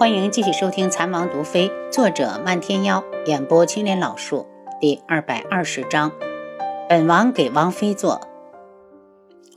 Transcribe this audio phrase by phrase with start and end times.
[0.00, 4.46] 欢迎继续收听《残王毒妃》，作者漫天妖，演播青莲老树，
[4.80, 6.10] 第二百二十章。
[6.88, 8.18] 本王给王妃做。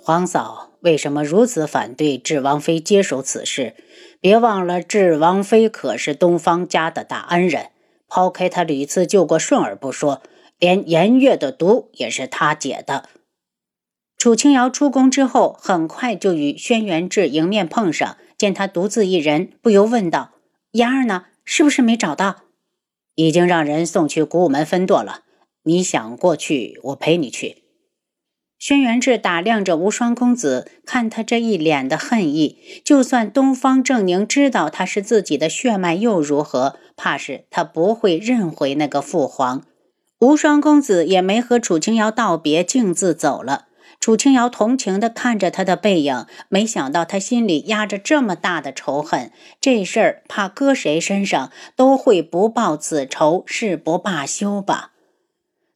[0.04, 3.74] 皇嫂为什么如此反对智王妃接手此事？
[4.20, 7.68] 别忘了，智王妃可是东方家的大恩人。
[8.10, 10.22] 抛开她屡次救过顺儿不说，
[10.60, 13.06] 连颜月的毒也是她解的。
[14.24, 18.16] 楚清瑶出宫之后，很快就与轩辕志迎面碰上。
[18.38, 20.36] 见他独自一人，不由问道
[20.72, 21.26] ：“妍儿呢？
[21.44, 22.44] 是不是没找到
[23.16, 25.24] ？”“已经让人送去古武门分舵了。
[25.64, 27.64] 你想过去，我陪你去。”
[28.58, 36.78] 轩辕志打量着无双公子，看他这一脸的恨意，就算东方正宁知道他是自己的血脉又如何？
[36.96, 39.66] 怕是他不会认回那个父皇。
[40.22, 43.66] 无双公子也没和楚清瑶道别，径自走了。
[44.04, 49.32] 楚清瑶同情地看着他的背影，没想到他心里压着这么大的仇恨，
[49.62, 54.92] 这事儿怕搁谁身上都会不报此仇，誓不罢休吧。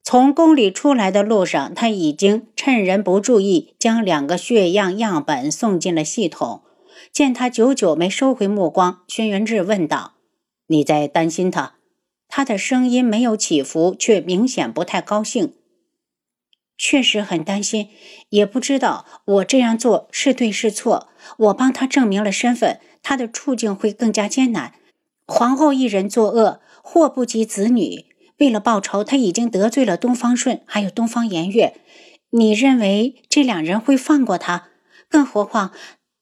[0.04, 6.64] 从宫里出来的路上，他已经趁人不注意，将两个血样样本送进了系统。
[7.14, 10.16] 见他久久没收回目光，轩辕志问道
[10.68, 11.76] ：“你在担心他？”
[12.28, 15.54] 他的声音没有起伏，却明显不太高兴。
[16.78, 17.90] 确实很担心，
[18.30, 21.10] 也不知道我这样做是对是错。
[21.38, 24.74] 我帮他证明了身份，他的处境会更加艰难。
[25.26, 28.06] 皇后一人作恶，祸不及子女。
[28.38, 31.74] 为了报仇，他已经得罪了东方顺，还有东方颜月。
[32.30, 34.70] 你认为这两人会放过他？
[35.10, 35.72] 更何况，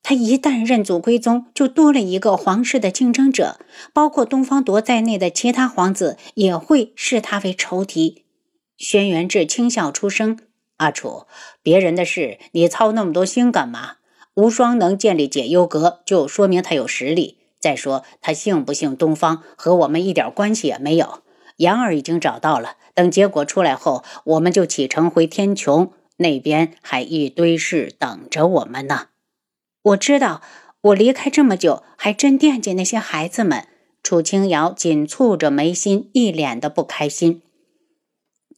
[0.02, 3.59] 他一旦认祖归宗，就多了一个皇室的竞争者，
[3.92, 8.25] 包括东方铎在内的其他皇子也会视他为仇敌。
[8.78, 10.40] 轩辕志轻笑出声
[10.78, 11.28] ：“阿楚，
[11.64, 13.98] 别人的事你操那么多心干嘛？
[14.34, 17.38] 无双能建立解忧阁，就说明他有实力。
[17.58, 21.23] 再说他姓不姓东方，和我们一点关系也没有。
[21.58, 29.07] 杨儿已经找到了，等结果出来后，我们就启程回天穹，那边还一堆事等着我们呢。
[29.81, 30.42] 我知道，
[30.81, 33.68] 我离开这么久，还真惦记那些孩子们。”
[34.03, 37.42] 楚清瑶紧蹙着眉心，一脸的不开心。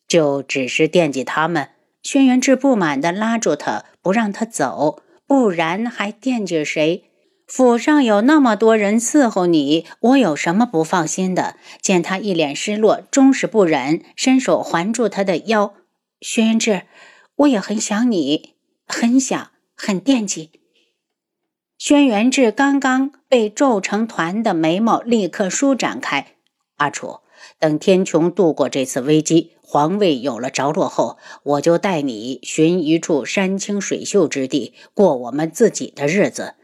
[0.08, 1.70] 就只是惦记他们，
[2.02, 7.04] 轩辕志不满地拉住他，不让他走，不然还惦记谁？
[7.46, 11.56] 府上有那么多人伺候你，我有什么不放心的？
[11.82, 15.74] 见他一脸失落，终是不忍，伸手环住他的腰。
[16.20, 16.82] 轩辕志，
[17.38, 20.52] 我也很想你，很想，很惦记。
[21.78, 26.36] 轩辕志刚刚被皱成团的眉毛立刻舒展开。
[26.78, 27.20] 阿楚，
[27.60, 29.57] 等天穹度过这次危机。
[29.70, 36.56] 皇位有了着落后，我就带你寻一处山清水秀之地，过我们自己的日子。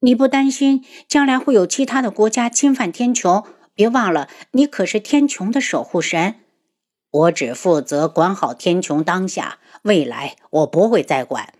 [0.00, 3.44] 你不担心将来会有其他的国家侵犯天穹？
[3.72, 6.34] 别忘了，你可是天穹的守护神。
[7.12, 11.54] 我只负责管好天穹当下，未来我不会再管。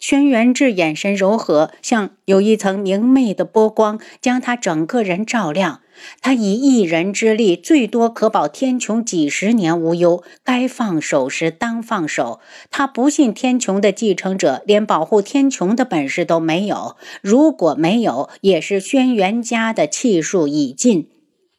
[0.00, 5.82] 轩辕志眼神柔和，像有一层明媚的波光将他整个人照亮。
[6.22, 10.24] 他以一人之力，最多可保天穹几十年无忧。
[10.42, 12.40] 该放手时当放手。
[12.70, 16.96] 他不信天穹的继承者连保护天穹的本事都没有。
[17.20, 21.10] 如果没有，也是轩辕家的气数已尽。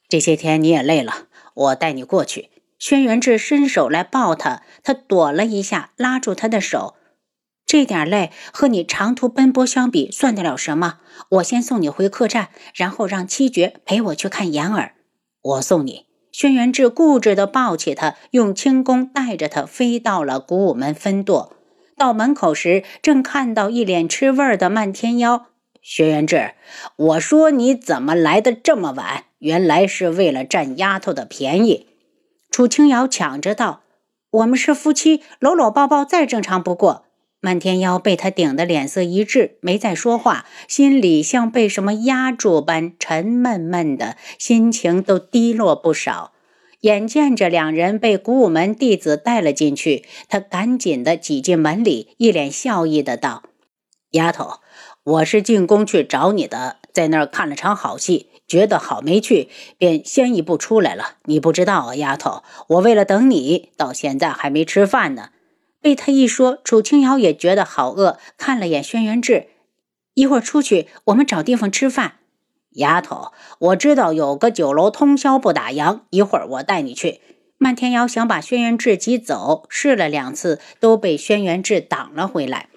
[0.10, 2.50] 这些天你也累了，我带你过去。
[2.80, 6.96] 轩辕志伸手来抱他，他躲了一下，拉住他的手。
[7.72, 10.98] 这点累和你长途奔波相比，算得了什么？
[11.30, 14.96] 我先送你回客栈，然后让七绝陪我去看妍儿。
[15.42, 16.06] 我送你。
[16.34, 21.56] 轩辕志固执地抱起他，用轻功带着他飞到了古武门分舵。
[21.96, 25.46] 到门口时，正看到一脸吃味儿的漫天妖。
[25.82, 26.52] 轩辕志，
[26.98, 29.24] 我说你怎么来的这么晚？
[29.40, 31.88] 原来是为了占丫头的便宜。
[32.52, 33.84] 楚清瑶抢着道
[34.32, 37.06] ：“我们是夫妻，搂搂抱抱再正常不过。”
[37.44, 46.34] 漫天妖被他顶得脸色一滞，没再说话，心里像被什么压住般沉闷闷的，心情都低落不少。
[46.82, 53.42] 眼见着两人被古武门弟子带了进去，他赶紧的挤进门里，一脸笑意的道
[54.14, 54.60] ：“丫头，
[55.04, 59.50] 我是进宫去找你的，在那儿看了场好戏，觉得好没趣，
[59.80, 61.16] 便先一步出来了。
[61.26, 65.30] 你不知道啊，丫头，我为了等你，到现在还没吃饭呢。”
[65.82, 69.48] 被他一说，楚清瑶也觉得好饿，看了眼轩辕志，
[70.14, 72.14] 一会儿出去，我们找地方吃饭。
[72.76, 77.20] 丫头，我知道有个酒楼通宵不打烊，一会儿我带你去。
[77.58, 82.70] 漫天瑶想把轩辕志挤走，试了两次，都被轩辕志挡了回来。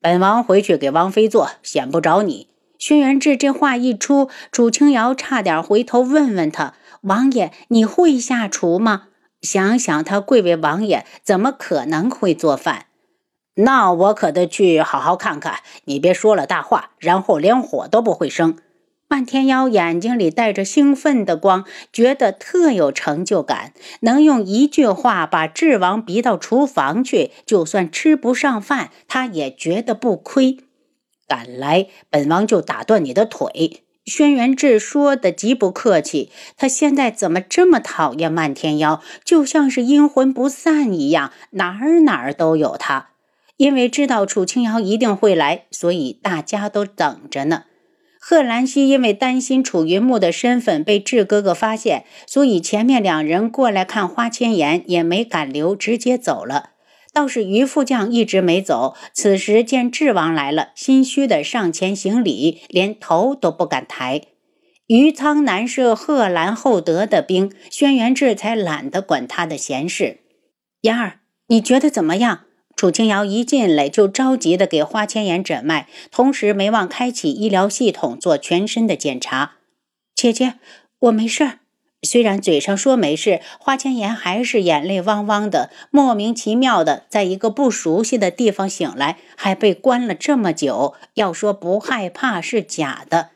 [0.00, 2.48] 本王回去给王妃做，先不着你。
[2.78, 9.08] 轩辕志这话一出，楚清瑶差点回头问问他：“王爷，你会下厨吗？”
[9.40, 12.86] 想想他贵为王爷，怎么可能会做饭？
[13.54, 15.60] 那我可得去好好看看。
[15.84, 18.56] 你别说了大话，然后连火都不会生。
[19.08, 23.72] 漫天妖眼睛里带着兴奋的光，觉得特有成就感。
[24.00, 30.58] 能用一句话把智王逼到厨房去，就算吃不上饭，他也觉得不亏。
[31.26, 33.84] 敢来，本王就打断你的腿。
[34.08, 36.30] 轩辕志说的极不客气。
[36.56, 39.00] 他现在怎么这么讨厌漫天妖？
[39.24, 43.10] 就像是阴魂不散一样，哪儿哪儿都有他。
[43.58, 47.64] 因为知道楚清瑶一定会来，所以大家都等着呢。
[48.20, 56.70] 贺兰溪因为担心楚云木的身份被志哥哥发现，所以前面两人过来看花千颜也没敢留，直接走了。
[57.12, 64.22] 倒是于副将一直没走，此时见智王来了，心虚的上前行礼，连头都不敢抬。
[64.86, 70.20] 于苍南是贺兰厚德的兵，轩辕志才懒得管他的闲事。
[70.82, 72.44] 言儿，你觉得怎么样？
[72.76, 79.56] 楚清瑶一进来就着急的给花千颜诊脉，同时没忘开启医疗系统做全身的检查。
[80.14, 80.54] 姐姐，
[81.00, 81.58] 我没事儿。
[82.02, 90.94] 虽然嘴上说没事，花千颜还是眼泪汪汪的，莫名其妙的在一个不熟悉的地方醒来，还被关了这么久。
[91.14, 93.30] 要说不害怕是假的，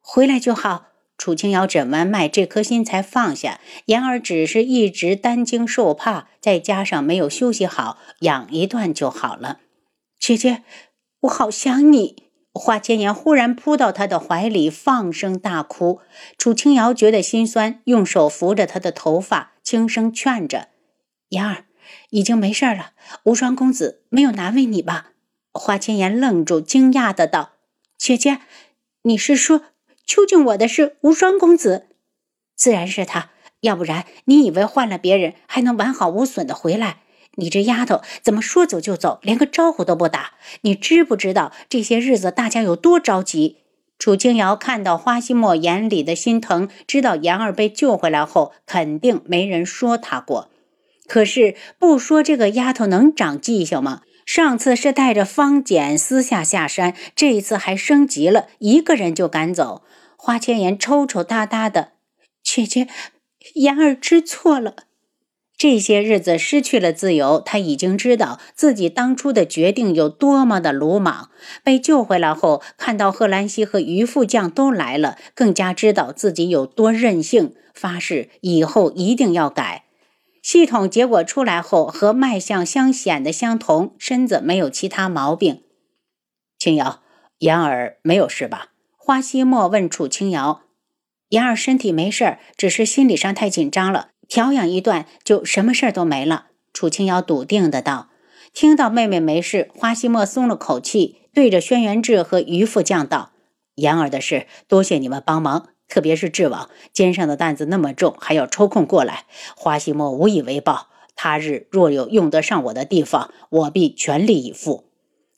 [0.00, 0.88] 回来就好。
[1.16, 3.60] 楚清瑶诊完脉，这颗心才放下。
[3.84, 9.60] 言儿只是一直担惊受怕，再加上没有休息好，养一段就好了。
[10.18, 10.64] 姐姐，
[11.20, 12.23] 我好想你。
[12.56, 16.00] 华千言忽然扑到他的怀里，放声大哭。
[16.38, 20.68] 楚清瑶觉得心酸，用手扶着他的头发，轻声劝着
[21.30, 21.64] ：“言儿，
[22.10, 22.92] 已经没事了。
[23.24, 25.10] 无双公子没有难为你吧？”
[25.52, 27.54] 华千言愣住，惊讶的道
[27.98, 28.38] ：“姐姐，
[29.02, 29.62] 你是说……”
[30.06, 31.88] 究竟我的是无双公子，
[32.54, 33.30] 自然是他。
[33.60, 36.98] 要不然，你以为换了别人还能完好无损的回来？
[37.36, 40.34] 你这丫头怎么说走就走，连个招呼都不打？
[40.62, 43.58] 你知不知道这些日子大家有多着急？
[43.98, 50.50] 楚清瑶看到花希墨眼里的心疼，知道言儿被救回来后，肯定没人说他过。
[51.06, 54.02] 可是不说这个丫头能长记性吗？
[54.26, 59.82] 上次是带着方简私下下山，这一次还升级了，一个人就赶走。
[60.16, 61.92] 花千颜抽抽搭搭的，
[62.42, 62.88] 姐姐，
[63.54, 64.74] 言儿知错了。
[65.56, 71.30] 这些日子失去了自由，他已经知道自己当初的决定有多么的鲁莽。
[71.62, 77.54] 被救回来后，看到贺兰溪和于副将都来了，更加知道自己有多任性。
[77.72, 79.84] 发誓以后一定要改。
[80.42, 85.62] 系统结果出来后，和脉象相显的相同，身子没有其他毛病。
[86.58, 87.02] 青瑶，
[87.38, 88.68] 言儿没有事吧？
[88.96, 90.62] 花希墨问楚清瑶
[91.30, 98.08] ：“言儿身体没事，只是心理上太紧张了，调养一段就什么事儿都没了。”楚清瑶笃定的道。
[98.52, 103.32] 听到妹妹没事，花希墨松了口气，对着轩辕志和于副将道
[103.74, 109.24] ：“言儿的事，多谢你们帮忙。”特别是智王肩上的担子那么重，还要抽空过来，
[109.54, 110.88] 花希墨无以为报。
[111.14, 114.84] 他日若有用得上我的地方，我必全力以赴。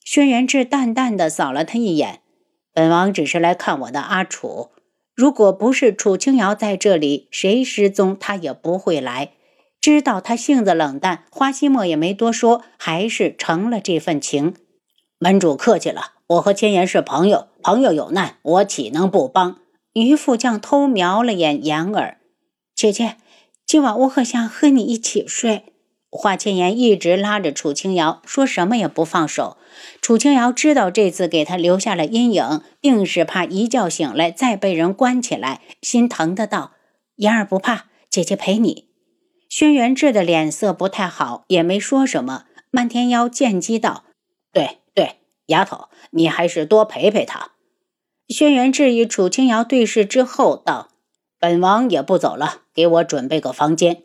[0.05, 2.21] 轩辕志淡淡的扫了他一眼，
[2.73, 4.71] 本王只是来看我的阿楚。
[5.17, 9.33] 如果不是楚清瑶在这里，谁失踪他也不会来。
[9.81, 14.55] 知道他性子冷淡，花希墨也没多说，还是成了这份情。
[15.19, 19.61] 门主客气了，我和千言是朋友，朋友有难，我岂能不帮？
[19.95, 22.19] 于副将偷瞄了眼言儿，
[22.75, 23.17] 姐姐，
[23.65, 25.73] 今晚我可想和你一起睡。
[26.11, 29.57] 华千言一直拉着楚清瑶，说什么也不放手。
[30.01, 36.73] 楚清瑶知道这次给他留下了阴影，定是怕一觉醒来再被人关起来，心疼的道
[37.17, 38.87] ：“言儿不怕，姐姐陪你。”
[39.51, 42.45] 轩辕志的脸色不太好，也没说什么。
[42.71, 44.05] 漫天妖见机道
[44.53, 47.51] ：“对对，丫头，你还是多陪陪他。”
[48.29, 50.89] 轩辕志与楚清瑶对视之后道
[51.39, 54.03] ：“本王也不走了，给我准备个房间。”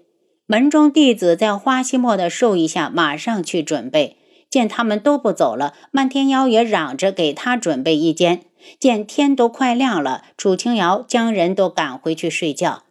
[0.52, 4.18] 门中弟子在花希墨的授意下，马上去准备。
[4.50, 8.44] 见他们都不走了，漫天妖也嚷着给他准备一间。
[8.78, 12.84] 见天都快亮了，楚清瑶将人都赶回去睡觉。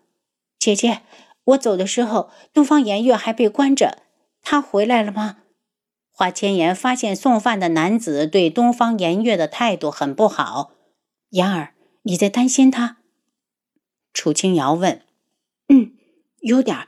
[0.58, 1.02] 姐姐，
[1.44, 3.98] 我走的时候，东方颜月还被关着，
[4.40, 5.40] 他回来了吗？
[6.10, 10.70] 花千颜发现送饭的男子对东方颜月的态度很不好。
[11.28, 11.74] 言儿，
[12.04, 12.96] 你在担心他？
[14.14, 15.02] 楚清瑶问。
[15.68, 15.92] 嗯，
[16.40, 16.86] 有点儿。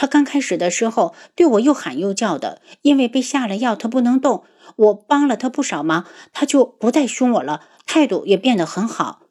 [0.00, 4.44] 他刚开始的时候对我又喊又叫的，因为被下了药，他不能动。
[4.76, 9.26] 我帮了他不少忙，他就不再凶我了，态度也变得很好。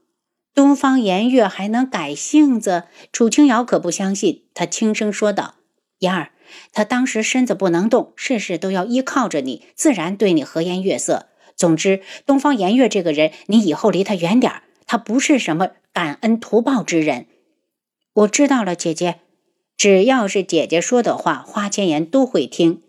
[0.53, 4.43] 东方颜月还能改性子，楚清瑶可不相信。
[4.53, 5.55] 他轻声说道
[6.01, 6.33] ：“妍儿，
[6.71, 11.29] 他当时身子不能动，事事都要依靠着你，自然对你和颜悦色。
[11.55, 14.61] 总之，东方颜月这个人，你以后离他远点儿。
[14.85, 17.25] 他不是什么感恩图报之人。”
[18.13, 19.21] 我知道了，姐姐。
[19.79, 22.81] 只要是姐姐说的话，花千颜都会听。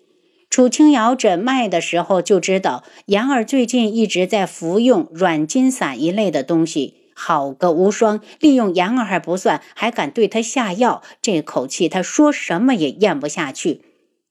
[0.51, 6.97] 楚清瑶诊脉的时候就知道，妍儿最近一直在服用软金散一类的东西。
[7.15, 13.83] 好个无双，利用妍儿还不算，还敢对他下药，这口气他说什么也咽不下去。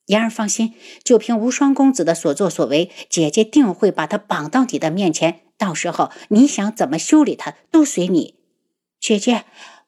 [0.08, 5.44] 妍儿放心，就凭无双公子的所作所为，姐姐定会把他绑到你的面前。
[5.58, 8.36] 到时候你想怎么修理他，都随你。
[9.00, 9.46] 姐姐，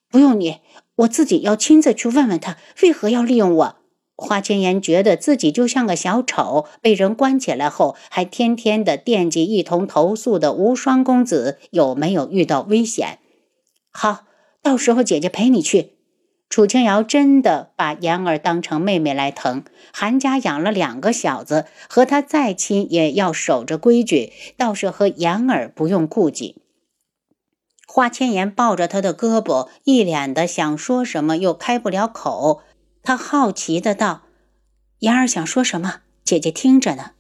[0.10, 0.60] 不用你。
[1.02, 3.76] 我自己要亲自去问问他为何要利用我。
[4.16, 13.18] 花千颜觉得自己就像个小丑，被人关起来后，还天天的惦记一同投宿的无双公子有没有遇到危险。
[13.92, 14.26] 好，
[14.62, 15.94] 到时候姐姐陪你去。
[16.50, 19.64] 楚清瑶真的把妍儿当成妹妹来疼。
[19.92, 26.61] 韩家养了两个小子，和他再亲也要守着规矩，倒是和妍儿不用顾忌。
[27.94, 32.62] 花千颜抱着他的胳膊，一脸的想说什么又开不了口。
[33.04, 34.22] 他好奇的道
[35.00, 35.96] ：“妍儿想说什么？
[36.24, 37.12] 姐姐听着呢。”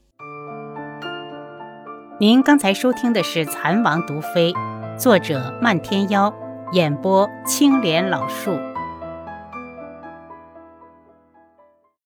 [2.21, 4.53] 您刚才收听的是《蚕王毒妃》，
[4.97, 6.33] 作者漫天妖，
[6.71, 8.70] 演播青莲老树。